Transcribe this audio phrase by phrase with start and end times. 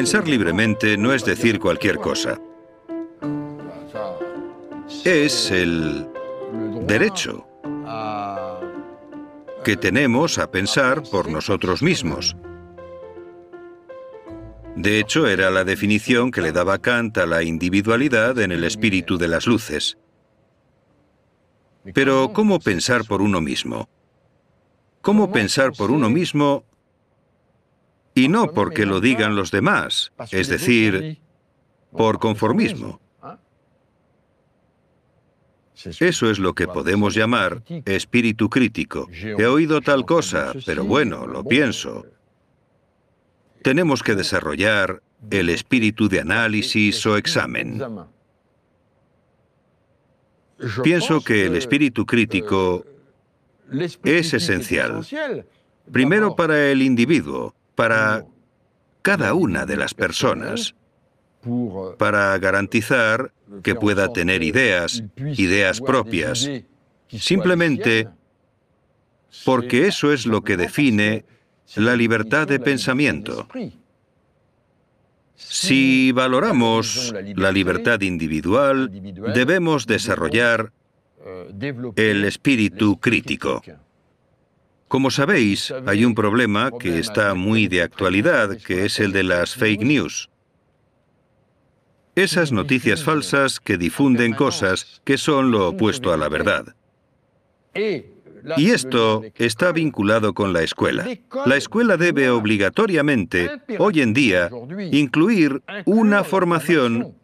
[0.00, 2.40] Pensar libremente no es decir cualquier cosa.
[5.04, 6.08] Es el
[6.86, 7.46] derecho
[9.62, 12.34] que tenemos a pensar por nosotros mismos.
[14.74, 19.18] De hecho, era la definición que le daba Kant a la individualidad en el espíritu
[19.18, 19.98] de las luces.
[21.92, 23.90] Pero, ¿cómo pensar por uno mismo?
[25.02, 26.64] ¿Cómo pensar por uno mismo
[28.20, 31.18] y no porque lo digan los demás, es decir,
[31.90, 33.00] por conformismo?
[35.84, 39.08] Eso es lo que podemos llamar espíritu crítico.
[39.12, 42.06] He oído tal cosa, pero bueno, lo pienso.
[43.62, 47.82] Tenemos que desarrollar el espíritu de análisis o examen.
[50.82, 52.84] Pienso que el espíritu crítico
[54.04, 55.06] es esencial.
[55.90, 58.26] Primero para el individuo, para
[59.00, 60.74] cada una de las personas,
[61.96, 66.46] para garantizar que pueda tener ideas, ideas propias,
[67.08, 68.06] simplemente
[69.46, 71.24] porque eso es lo que define
[71.74, 73.48] la libertad de pensamiento.
[75.36, 78.90] Si valoramos la libertad individual,
[79.34, 80.70] debemos desarrollar
[81.96, 83.62] el espíritu crítico.
[84.90, 89.54] Como sabéis, hay un problema que está muy de actualidad, que es el de las
[89.54, 90.30] fake news.
[92.16, 96.74] Esas noticias falsas que difunden cosas que son lo opuesto a la verdad.
[98.56, 101.06] Y esto está vinculado con la escuela.
[101.46, 104.50] La escuela debe obligatoriamente, hoy en día,
[104.90, 107.14] incluir una formación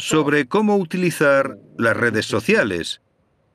[0.00, 3.00] sobre cómo utilizar las redes sociales,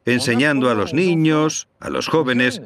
[0.06, 2.62] enseñando a los niños, a los jóvenes,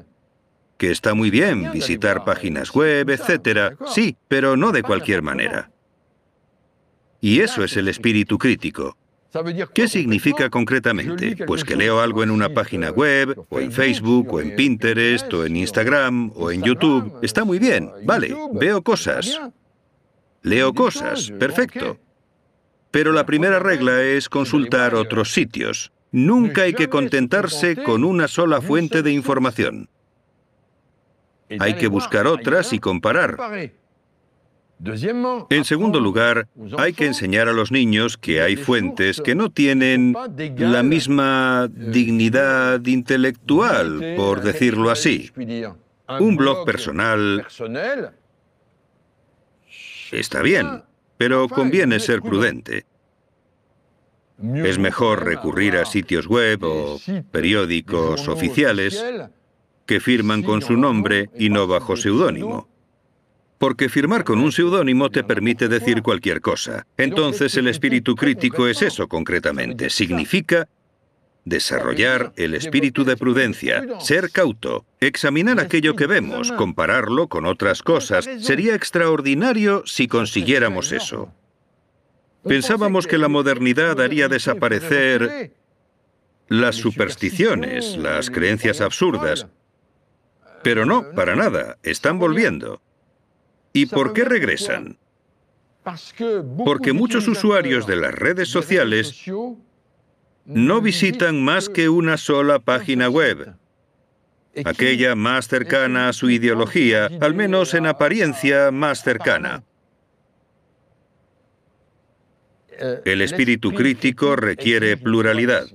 [0.77, 3.75] que está muy bien visitar páginas web, etc.
[3.87, 5.71] Sí, pero no de cualquier manera.
[7.21, 8.97] Y eso es el espíritu crítico.
[9.73, 11.35] ¿Qué significa concretamente?
[11.45, 15.45] Pues que leo algo en una página web, o en Facebook, o en Pinterest, o
[15.45, 17.19] en Instagram, o en YouTube.
[17.21, 19.39] Está muy bien, vale, veo cosas.
[20.41, 21.99] Leo cosas, perfecto.
[22.89, 25.91] Pero la primera regla es consultar otros sitios.
[26.11, 29.89] Nunca hay que contentarse con una sola fuente de información.
[31.59, 33.37] Hay que buscar otras y comparar.
[35.49, 40.15] En segundo lugar, hay que enseñar a los niños que hay fuentes que no tienen
[40.57, 45.31] la misma dignidad intelectual, por decirlo así.
[46.19, 47.45] Un blog personal
[50.11, 50.83] está bien,
[51.17, 52.85] pero conviene ser prudente.
[54.41, 56.99] Es mejor recurrir a sitios web o
[57.31, 59.03] periódicos oficiales
[59.85, 62.69] que firman con su nombre y no bajo seudónimo.
[63.57, 66.87] Porque firmar con un seudónimo te permite decir cualquier cosa.
[66.95, 69.89] Entonces el espíritu crítico es eso concretamente.
[69.89, 70.69] Significa
[71.43, 78.29] desarrollar el espíritu de prudencia, ser cauto, examinar aquello que vemos, compararlo con otras cosas.
[78.39, 81.33] Sería extraordinario si consiguiéramos eso.
[82.43, 85.51] Pensábamos que la modernidad haría desaparecer
[86.47, 89.47] las supersticiones, las creencias absurdas.
[90.63, 92.81] Pero no, para nada, están volviendo.
[93.73, 94.97] ¿Y por qué regresan?
[96.65, 99.23] Porque muchos usuarios de las redes sociales
[100.45, 103.55] no visitan más que una sola página web,
[104.65, 109.63] aquella más cercana a su ideología, al menos en apariencia más cercana.
[113.05, 115.67] El espíritu crítico requiere pluralidad.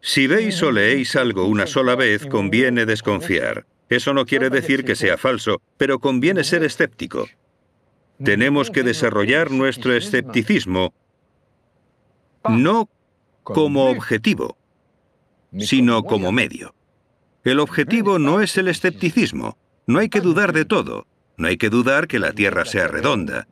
[0.00, 3.66] Si veis o leéis algo una sola vez, conviene desconfiar.
[3.88, 7.26] Eso no quiere decir que sea falso, pero conviene ser escéptico.
[8.22, 10.94] Tenemos que desarrollar nuestro escepticismo
[12.48, 12.88] no
[13.42, 14.56] como objetivo,
[15.58, 16.74] sino como medio.
[17.44, 19.56] El objetivo no es el escepticismo.
[19.86, 21.06] No hay que dudar de todo.
[21.36, 23.46] No hay que dudar que la Tierra sea redonda.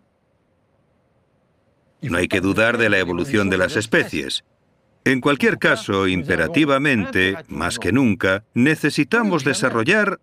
[2.10, 4.44] No hay que dudar de la evolución de las especies.
[5.04, 10.18] En cualquier caso, imperativamente, más que nunca, necesitamos desarrollar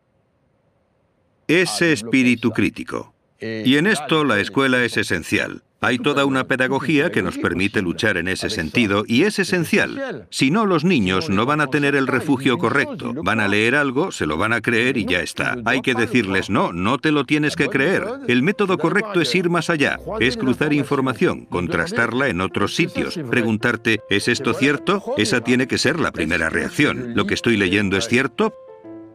[1.48, 3.14] ese espíritu crítico.
[3.40, 5.64] Y en esto la escuela es esencial.
[5.84, 10.28] Hay toda una pedagogía que nos permite luchar en ese sentido y es esencial.
[10.30, 13.16] Si no, los niños no van a tener el refugio correcto.
[13.24, 15.58] Van a leer algo, se lo van a creer y ya está.
[15.66, 18.06] Hay que decirles, no, no te lo tienes que creer.
[18.28, 24.02] El método correcto es ir más allá, es cruzar información, contrastarla en otros sitios, preguntarte,
[24.12, 25.04] ¿es esto cierto?
[25.18, 27.16] Esa tiene que ser la primera reacción.
[27.16, 28.54] ¿Lo que estoy leyendo es cierto?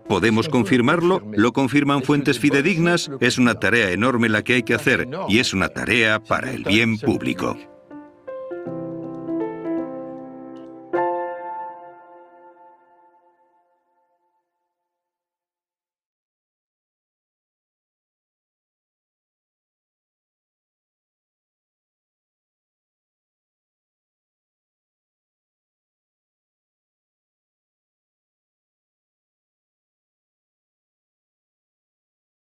[0.08, 1.22] ¿Podemos confirmarlo?
[1.32, 3.10] ¿Lo confirman fuentes fidedignas?
[3.20, 6.64] Es una tarea enorme la que hay que hacer y es una tarea para el
[6.64, 7.56] bien público.